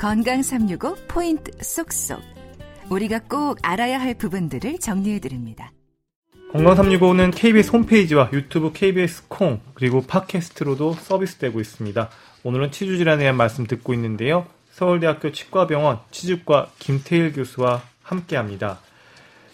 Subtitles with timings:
[0.00, 2.22] 건강 365 포인트 쏙쏙.
[2.88, 5.72] 우리가 꼭 알아야 할 부분들을 정리해 드립니다.
[6.52, 12.08] 건강 365는 KBS 홈페이지와 유튜브 KBS 콩 그리고 팟캐스트로도 서비스되고 있습니다.
[12.44, 14.46] 오늘은 치주 질환에 대한 말씀 듣고 있는데요.
[14.70, 18.80] 서울대학교 치과병원 치주과 김태일 교수와 함께합니다.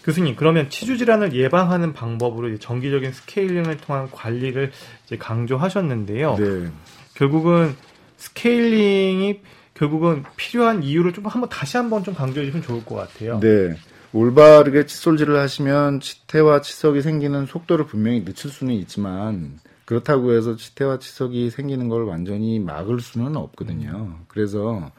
[0.05, 4.71] 교수님, 그러면 치주 질환을 예방하는 방법으로 정기적인 스케일링을 통한 관리를
[5.19, 6.37] 강조하셨는데요.
[6.37, 6.71] 네.
[7.15, 7.75] 결국은
[8.17, 9.41] 스케일링이
[9.77, 13.39] 결국은 필요한 이유를 좀 한번 다시 한번 좀 강조해 주시면 좋을 것 같아요.
[13.41, 13.77] 네.
[14.13, 21.51] 올바르게 칫솔질을 하시면 치태와 치석이 생기는 속도를 분명히 늦출 수는 있지만 그렇다고 해서 치태와 치석이
[21.51, 24.21] 생기는 걸 완전히 막을 수는 없거든요.
[24.29, 24.91] 그래서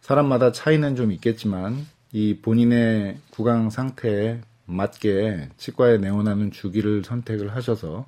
[0.00, 8.06] 사람마다 차이는 좀 있겠지만 이 본인의 구강 상태에 맞게 치과에 내원하는 주기를 선택을 하셔서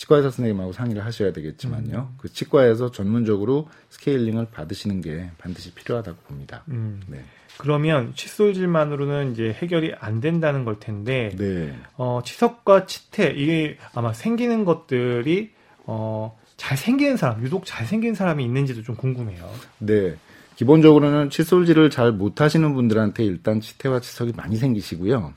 [0.00, 2.08] 치과 의사 선생님하고 상의를 하셔야 되겠지만요.
[2.10, 2.14] 음.
[2.16, 6.64] 그 치과에서 전문적으로 스케일링을 받으시는 게 반드시 필요하다고 봅니다.
[6.68, 7.02] 음.
[7.06, 7.22] 네.
[7.58, 11.78] 그러면 칫솔질만으로는 이제 해결이 안 된다는 걸 텐데, 네.
[11.98, 15.50] 어, 치석과 치태 이게 아마 생기는 것들이
[15.84, 19.52] 어, 잘 생기는 사람, 유독 잘 생긴 사람이 있는지도 좀 궁금해요.
[19.80, 20.16] 네.
[20.60, 25.32] 기본적으로는 칫솔질을 잘 못하시는 분들한테 일단 치태와 치석이 많이 생기시고요.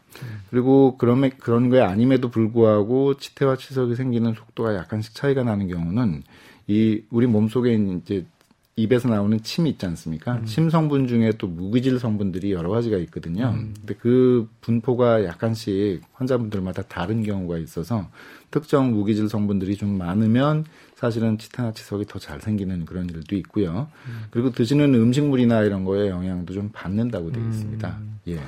[0.49, 6.23] 그리고 그런 그런 게 아님에도 불구하고 치태와 치석이 생기는 속도가 약간씩 차이가 나는 경우는
[6.67, 8.25] 이 우리 몸 속에 이제
[8.75, 10.38] 입에서 나오는 침 있지 않습니까?
[10.38, 10.45] 음.
[10.45, 13.53] 침 성분 중에 또 무기질 성분들이 여러 가지가 있거든요.
[13.55, 13.73] 음.
[13.77, 18.09] 근데 그 분포가 약간씩 환자분들마다 다른 경우가 있어서
[18.49, 23.89] 특정 무기질 성분들이 좀 많으면 사실은 치타나 치석이 더 잘 생기는 그런 일도 있고요.
[24.07, 24.23] 음.
[24.31, 27.97] 그리고 드시는 음식물이나 이런 거에 영향도 좀 받는다고 되어 있습니다.
[27.99, 28.19] 음.
[28.29, 28.39] 예.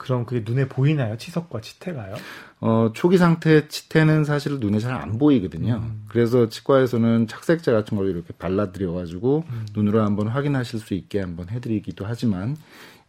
[0.00, 1.18] 그럼 그게 눈에 보이나요?
[1.18, 2.16] 치석과 치태가요?
[2.60, 5.82] 어, 초기 상태 치태는 사실 눈에 잘 안 보이거든요.
[5.82, 6.04] 음.
[6.08, 9.66] 그래서 치과에서는 착색제 같은 걸 이렇게 발라드려가지고 음.
[9.74, 12.56] 눈으로 한번 확인하실 수 있게 한번 해드리기도 하지만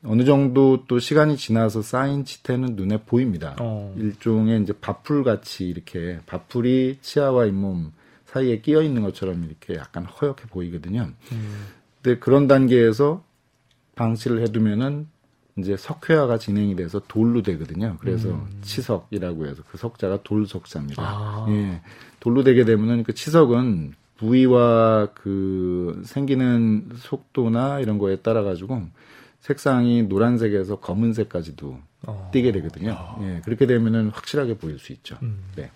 [0.04, 3.56] 어느 정도 또 시간이 지나서 쌓인 치태는 눈에 보입니다.
[3.60, 3.94] 어.
[3.98, 7.94] 일종의 이제 밥풀 같이 이렇게 밥풀이 치아와 잇몸
[8.26, 11.10] 사이에 끼어 있는 것처럼 이렇게 약간 허옇게 보이거든요.
[11.32, 11.66] 음.
[12.02, 13.24] 근데 그런 단계에서
[13.96, 15.08] 방치를 해두면은
[15.62, 17.98] 이제 석회화가 진행이 돼서 돌로 되거든요.
[18.00, 18.60] 그래서 음.
[18.62, 21.02] 치석이라고 해서 그 석자가 돌석자입니다.
[21.02, 21.46] 아.
[21.50, 21.82] 예.
[22.20, 28.84] 돌로 되게 되면은 그 치석은 부위와 그 생기는 속도나 이런 거에 따라 가지고
[29.40, 32.30] 색상이 노란색에서 검은색까지도 어.
[32.34, 32.92] 띄게 되거든요.
[32.98, 33.20] 어.
[33.24, 33.42] 예.
[33.44, 35.18] 그렇게 되면은 확실하게 보일 수 있죠.
[35.24, 35.44] 음.
[35.56, 35.72] 네.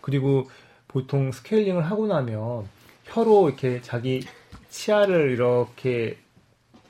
[0.00, 0.50] 그리고
[0.86, 2.66] 보통 스케일링을 하고 나면
[3.04, 4.22] 혀로 이렇게 자기
[4.70, 6.18] 치아를 이렇게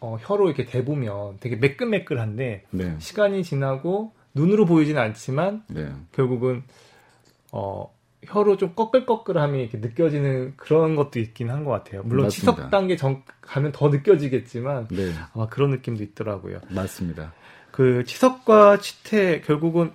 [0.00, 2.96] 어, 혀로 이렇게 대보면 되게 매끈매끈한데 네.
[2.98, 5.90] 시간이 지나고 눈으로 보이지는 않지만 네.
[6.12, 6.62] 결국은
[7.52, 7.92] 어,
[8.24, 12.02] 혀로 좀 꺼끌꺼끌함이 이렇게 느껴지는 그런 것도 있긴 한 것 같아요.
[12.04, 12.52] 물론 맞습니다.
[12.56, 15.12] 치석 단계 전 가면 더 느껴지겠지만 네.
[15.34, 16.60] 아마 그런 느낌도 있더라고요.
[16.68, 17.32] 맞습니다.
[17.70, 19.92] 그 치석과 치태 결국은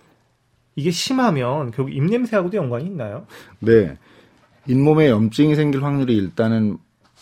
[0.75, 3.28] 이게 심하면 결국 입냄새하고도 연관이 있나요?
[3.59, 3.97] 네.
[4.68, 6.78] 잇몸에 염증이 생길 확률이 일단은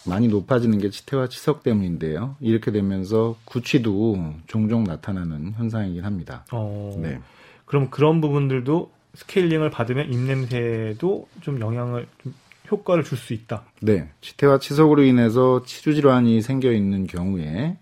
[0.08, 2.36] 많이 높아지는 게 치태와 치석 때문인데요.
[2.40, 6.46] 이렇게 되면서 구취도 종종 나타나는 현상이긴 합니다.
[6.52, 7.20] 어, 네.
[7.66, 12.34] 그럼 그런 부분들도 스케일링을 받으면 입냄새도 좀 영향을 좀
[12.72, 13.64] 효과를 줄 수 있다.
[13.82, 14.10] 네.
[14.22, 17.78] 치태와 치석으로 인해서 치주 질환이 생겨 있는 경우에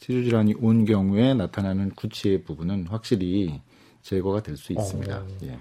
[0.00, 3.60] 치주 질환이 온 경우에 나타나는 구취의 부분은 확실히
[4.02, 5.16] 제거가 될 수 있습니다.
[5.16, 5.26] 어.
[5.44, 5.58] 예.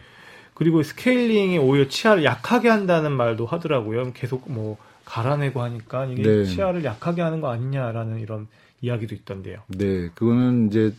[0.54, 4.12] 그리고 스케일링이 오히려 치아를 약하게 한다는 말도 하더라고요.
[4.14, 6.46] 계속 뭐 갈아내고 하니까 이게 네.
[6.46, 8.48] 치아를 약하게 하는 거 아니냐라는 이런
[8.82, 9.60] 이야기도 있던데요.
[9.68, 10.94] 네, 그거는 이제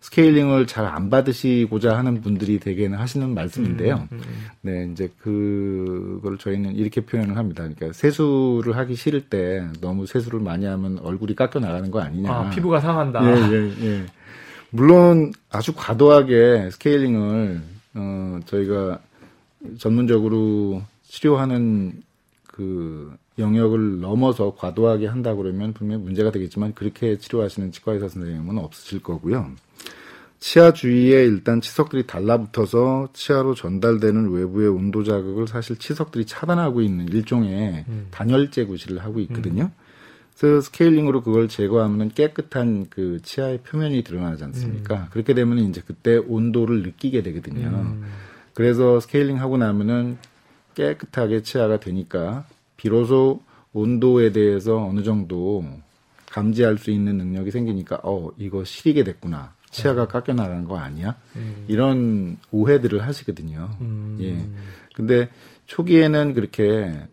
[0.00, 4.06] 스케일링을 잘 안 받으시고자 하는 분들이 대개는 하시는 말씀인데요.
[4.12, 4.46] 음, 음, 음.
[4.62, 7.64] 네, 이제 그걸 저희는 이렇게 표현을 합니다.
[7.64, 12.32] 그러니까 세수를 하기 싫을 때 너무 세수를 많이 하면 얼굴이 깎여 나가는 거 아니냐.
[12.32, 13.24] 아, 피부가 상한다.
[13.24, 14.06] 예, 예, 예.
[14.70, 17.60] 물론 아주 과도하게 스케일링을
[17.94, 19.00] 어 저희가
[19.78, 22.02] 전문적으로 치료하는
[22.46, 29.02] 그 영역을 넘어서 과도하게 한다 그러면 분명히 문제가 되겠지만 그렇게 치료하시는 치과 의사 선생님은 없으실
[29.02, 29.52] 거고요.
[30.40, 37.84] 치아 주위에 일단 치석들이 달라붙어서 치아로 전달되는 외부의 온도 자극을 사실 치석들이 차단하고 있는 일종의
[37.88, 38.06] 음.
[38.10, 39.64] 단열재 구실을 하고 있거든요.
[39.64, 39.88] 음.
[40.38, 44.94] 그래서 스케일링으로 그걸 제거하면 깨끗한 그 치아의 표면이 드러나지 않습니까?
[44.94, 45.06] 음.
[45.10, 47.66] 그렇게 되면 이제 그때 온도를 느끼게 되거든요.
[47.66, 48.04] 음.
[48.54, 50.18] 그래서 스케일링 하고 나면은
[50.74, 52.46] 깨끗하게 치아가 되니까
[52.78, 53.42] 비로소
[53.74, 55.62] 온도에 대해서 어느 정도
[56.30, 60.12] 감지할 수 있는 능력이 생기니까 어 이거 시리게 됐구나 치아가 네.
[60.12, 61.66] 깎여 나간 거 아니야 음.
[61.68, 63.76] 이런 오해들을 하시거든요.
[63.82, 64.16] 음.
[64.20, 64.48] 예.
[64.94, 65.28] 근데
[65.66, 67.06] 초기에는 그렇게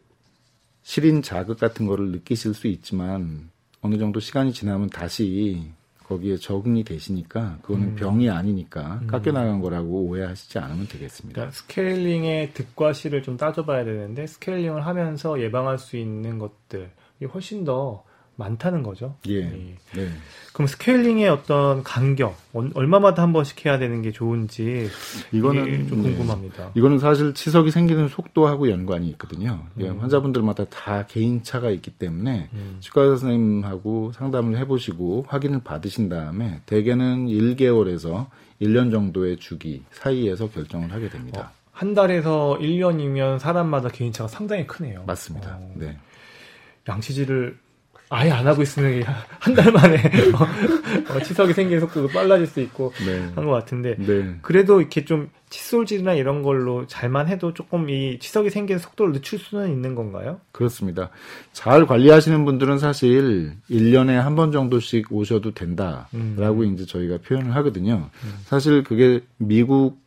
[0.83, 3.49] 시린 자극 같은 거를 느끼실 수 있지만
[3.81, 5.67] 어느 정도 시간이 지나면 다시
[6.07, 7.95] 거기에 적응이 되시니까 그거는 음.
[7.95, 9.07] 병이 아니니까 음.
[9.07, 11.33] 깎여 나간 거라고 오해하시지 않으면 되겠습니다.
[11.35, 16.87] 그러니까 스케일링의 득과 실을 좀 따져봐야 되는데 스케일링을 하면서 예방할 수 있는 것들이
[17.33, 18.03] 훨씬 더
[18.37, 19.15] 많다는 거죠.
[19.29, 19.43] 예.
[19.43, 19.75] 예.
[19.93, 20.09] 네.
[20.53, 24.89] 그럼 스케일링의 어떤 간격 얼마마다 한 번씩 해야 되는 게 좋은지
[25.31, 26.15] 이거는 좀 네.
[26.15, 26.71] 궁금합니다.
[26.75, 29.65] 이거는 사실 치석이 생기는 속도하고 연관이 있거든요.
[29.79, 29.99] 예, 음.
[29.99, 32.77] 환자분들마다 다 개인차가 있기 때문에 음.
[32.79, 38.27] 치과 선생님하고 상담을 해보시고 확인을 받으신 다음에 대개는 1개월에서
[38.61, 41.51] 1년 정도의 주기 사이에서 결정을 하게 됩니다.
[41.53, 45.03] 어, 한 달에서 1년이면 사람마다 개인차가 상당히 크네요.
[45.05, 45.57] 맞습니다.
[45.59, 45.73] 어.
[45.75, 45.97] 네.
[46.87, 47.64] 양치질을
[48.15, 49.03] 아예 안 하고 있으면
[49.39, 49.95] 한 달 만에
[50.33, 53.19] 어, 어, 치석이 생기는 속도도 빨라질 수 있고 네.
[53.35, 54.35] 한것 같은데 네.
[54.41, 59.69] 그래도 이렇게 좀 칫솔질이나 이런 걸로 잘만 해도 조금 이 치석이 생기는 속도를 늦출 수는
[59.71, 60.39] 있는 건가요?
[60.51, 61.09] 그렇습니다.
[61.53, 66.73] 잘 관리하시는 분들은 사실 1년에 한 번 정도씩 오셔도 된다라고 음.
[66.73, 68.09] 이제 저희가 표현을 하거든요.
[68.23, 68.33] 음.
[68.45, 69.97] 사실 그게 미국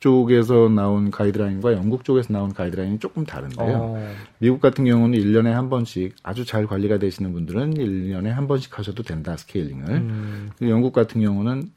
[0.00, 3.76] 쪽에서 나온 가이드라인과 영국 쪽에서 나온 가이드라인이 조금 다른데요.
[3.76, 4.14] 어.
[4.38, 9.02] 미국 같은 경우는 1년에 한 번씩 아주 잘 관리가 되시는 분들은 1년에 한 번씩 하셔도
[9.02, 9.90] 된다, 스케일링을.
[9.90, 10.50] 음.
[10.62, 11.70] 영국 같은 경우는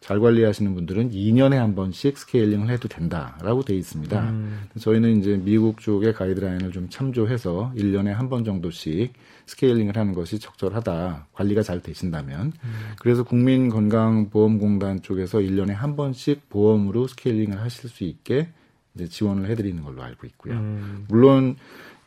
[0.00, 4.30] 잘 관리하시는 분들은 2년에 한 번씩 스케일링을 해도 된다라고 돼 있습니다.
[4.30, 4.62] 음.
[4.78, 9.12] 저희는 이제 미국 쪽의 가이드라인을 좀 참조해서 1년에 한 번 정도씩
[9.46, 11.26] 스케일링을 하는 것이 적절하다.
[11.32, 12.52] 관리가 잘 되신다면.
[12.62, 12.72] 음.
[13.00, 18.48] 그래서 국민건강보험공단 쪽에서 1년에 한 번씩 보험으로 스케일링을 하실 수 있게
[18.94, 20.54] 이제 지원을 해드리는 걸로 알고 있고요.
[20.54, 21.06] 음.
[21.08, 21.56] 물론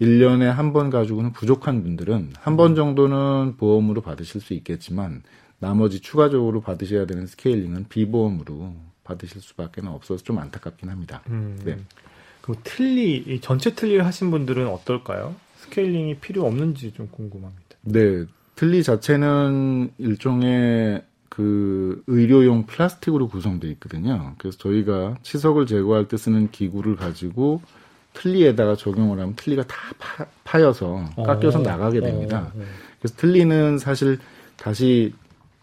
[0.01, 5.21] 1년에 한 번 가지고는 부족한 분들은 한 번 정도는 보험으로 받으실 수 있겠지만
[5.61, 8.73] 나머지 추가적으로 받으셔야 되는 스케일링은 비보험으로
[9.03, 11.21] 받으실 수밖에 없어서 좀 안타깝긴 합니다.
[11.29, 11.59] 음.
[11.63, 11.77] 네.
[12.41, 15.35] 그 틀니 전체 틀니를 하신 분들은 어떨까요?
[15.57, 17.77] 스케일링이 필요 없는지 좀 궁금합니다.
[17.83, 18.25] 네,
[18.56, 24.33] 틀니 자체는 일종의 그 의료용 플라스틱으로 구성되어 있거든요.
[24.39, 27.61] 그래서 저희가 치석을 제거할 때 쓰는 기구를 가지고
[28.13, 29.75] 틀니에다가 적용을 하면 틀니가 다
[30.44, 32.51] 파여서 깎여서 어, 나가게 됩니다.
[32.53, 32.63] 어, 어.
[32.99, 34.17] 그래서 틀리는 사실
[34.57, 35.13] 다시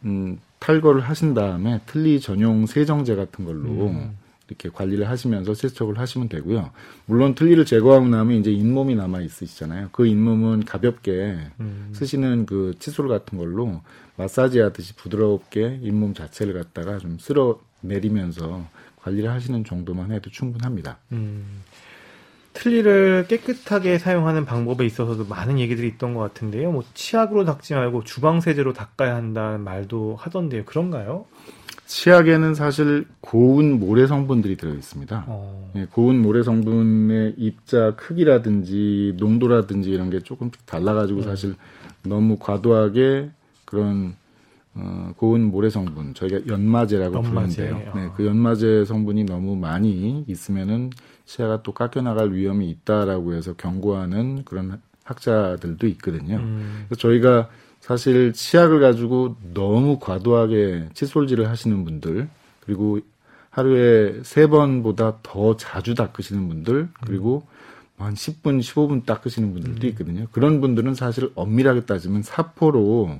[0.05, 4.17] 음, 탈거를 하신 다음에 틀리 전용 세정제 같은 걸로 음.
[4.49, 6.71] 이렇게 관리를 하시면서 세척을 하시면 되고요.
[7.07, 9.91] 물론 틀니를 제거하고 나면 이제 잇몸이 남아 있으시잖아요.
[9.93, 11.91] 그 잇몸은 가볍게 음.
[11.93, 13.83] 쓰시는 그 칫솔 같은 걸로
[14.17, 18.67] 마사지 하듯이 부드럽게 잇몸 자체를 갖다가 좀 쓸어 내리면서
[18.97, 20.99] 관리를 하시는 정도만 해도 충분합니다.
[21.13, 21.63] 음.
[22.59, 26.73] 틀니를 깨끗하게 사용하는 방법에 있어서도 많은 얘기들이 있던 것 같은데요.
[26.73, 30.65] 뭐 치약으로 닦지 말고 주방 세제로 닦아야 한다는 말도 하던데요.
[30.65, 31.25] 그런가요?
[31.87, 35.25] 치약에는 사실 고운 모래 성분들이 들어 있습니다.
[35.29, 35.73] 어.
[35.77, 41.25] 예, 고운 모래 성분의 입자 크기라든지 농도라든지 이런 게 조금 달라가지고 음.
[41.25, 41.55] 사실
[42.03, 43.31] 너무 과도하게
[43.65, 44.17] 그런
[44.81, 47.69] 어, 고운 모래 성분 저희가 연마제라고 연마제.
[47.69, 47.93] 부르는데요.
[47.95, 50.91] 네, 그 연마제 성분이 너무 많이 있으면은
[51.25, 56.37] 치아가 또 깎여 나갈 위험이 있다라고 해서 경고하는 그런 학자들도 있거든요.
[56.37, 56.85] 음.
[56.89, 57.49] 그래서 저희가
[57.81, 62.29] 사실 치약을 가지고 너무 과도하게 칫솔질을 하시는 분들
[62.61, 63.01] 그리고
[63.51, 67.43] 하루에 세 번보다 더 자주 닦으시는 분들 그리고
[67.99, 69.89] 한 10분, 15분 닦으시는 분들도 음.
[69.91, 70.27] 있거든요.
[70.31, 73.19] 그런 분들은 사실 엄밀하게 따지면 사포로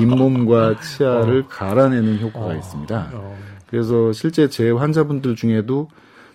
[0.00, 1.48] 잇몸과 치아를 어.
[1.48, 2.56] 갈아내는 효과가 어.
[2.56, 3.10] 있습니다.
[3.14, 3.36] 어.
[3.66, 5.88] 그래서 실제 제 환자분들 중에도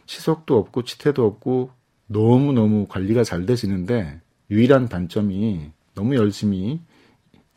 [0.05, 1.71] 치석도 없고 치태도 없고
[2.07, 6.81] 너무너무 관리가 잘 되시는데 유일한 단점이 너무 열심히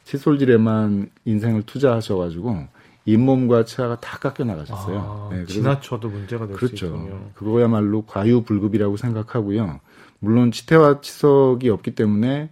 [0.05, 2.67] 칫솔질에만 인생을 투자하셔가지고
[3.05, 5.29] 잇몸과 치아가 다 깎여 나가셨어요.
[5.31, 6.87] 아, 네, 지나쳐도 문제가 될수 그렇죠.
[6.87, 7.31] 있군요.
[7.35, 9.81] 그거야말로 과유불급이라고 생각하고요.
[10.21, 12.51] 물론 치태와 치석이 없기 때문에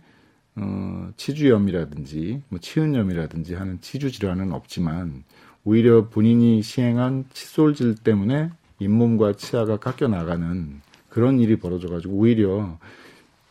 [0.57, 5.23] 어, 치주염이라든지 뭐 치은염이라든지 하는 치주 질환은 없지만
[5.65, 12.79] 오히려 본인이 시행한 칫솔질 때문에 잇몸과 치아가 깎여 나가는 그런 일이 벌어져 가지고 오히려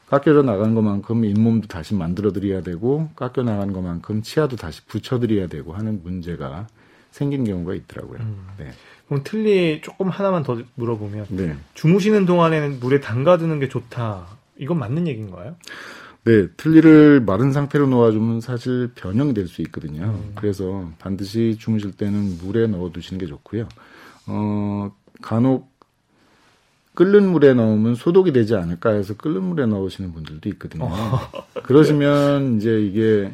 [0.07, 5.47] 깎여져 나간 것만큼 잇몸도 다시 만들어 드려야 되고 깎여 나간 것만큼 치아도 다시 붙여 드려야
[5.47, 6.67] 되고 하는 문제가
[7.11, 8.19] 생긴 경우가 있더라고요.
[8.19, 8.47] 음.
[8.57, 8.71] 네.
[9.07, 11.55] 그럼 틀리 조금 하나만 더 물어보면 네.
[11.73, 14.27] 주무시는 동안에는 물에 담가두는 게 좋다.
[14.57, 15.55] 이건 맞는 얘기인가요?
[16.25, 20.03] 네, 틀니를 마른 상태로 놓아주면 사실 변형이 될 수 있거든요.
[20.03, 20.31] 음.
[20.35, 23.69] 그래서 반드시 주무실 때는 물에 넣어두시는 게 좋고요.
[24.25, 25.71] 어, 간혹
[26.95, 30.85] 끓는 물에 넣으면 소독이 되지 않을까 해서 끓는 물에 넣으시는 분들도 있거든요.
[30.85, 31.19] 어.
[31.63, 33.31] 그러시면 이제 이게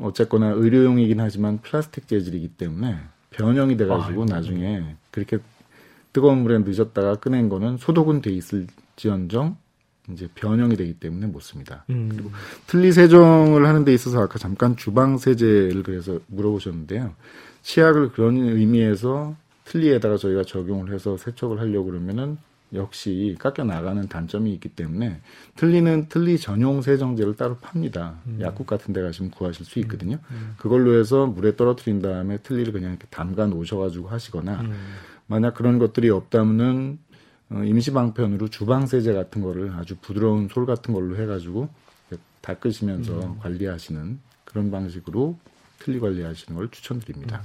[0.00, 2.98] 어쨌거나 의료용이긴 하지만 플라스틱 재질이기 때문에
[3.30, 5.38] 변형이 돼가지고 아, 나중에 그렇게
[6.12, 9.56] 뜨거운 물에 늦었다가 꺼낸 거는 소독은 돼 있을지언정
[10.10, 11.84] 이제 변형이 되기 때문에 못 씁니다.
[11.90, 12.30] 음.
[12.66, 17.14] 틀니 세정을 하는 데 있어서 아까 잠깐 주방 세제를 그래서 물어보셨는데요.
[17.62, 22.38] 치약을 그런 의미에서 틀니에다가 저희가 적용을 해서 세척을 하려고 그러면은
[22.74, 25.20] 역시 깎여 나가는 단점이 있기 때문에
[25.56, 28.18] 틀니는 틀니 전용 세정제를 따로 팝니다.
[28.26, 28.38] 음.
[28.40, 30.18] 약국 같은 데 가시면 구하실 수 있거든요.
[30.58, 34.74] 그걸로 해서 물에 떨어뜨린 다음에 틀니를 그냥 이렇게 담가 놓으셔가지고 하시거나 음.
[35.26, 36.98] 만약 그런 것들이 없다면은
[37.50, 41.68] 어, 임시 방편으로 주방 세제 같은 거를 아주 부드러운 솔 같은 걸로 해가지고
[42.42, 43.38] 닦으시면서 음.
[43.38, 45.38] 관리하시는 그런 방식으로
[45.78, 47.42] 틀니 관리하시는 걸 추천드립니다.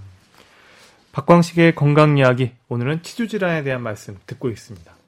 [1.12, 5.03] 박광식의 건강 이야기 오늘은 치주 질환에 대한 말씀 듣고 있습니다.